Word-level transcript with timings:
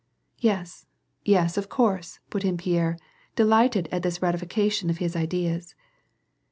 "Yes, 0.49 0.87
yes, 1.25 1.57
of 1.57 1.69
course," 1.69 2.17
put 2.31 2.43
in 2.43 2.57
Pierre, 2.57 2.97
delighted 3.35 3.87
at 3.91 4.01
this 4.01 4.19
rati 4.19 4.39
fication 4.39 4.89
of 4.89 4.97
his 4.97 5.15
ideas. 5.15 5.75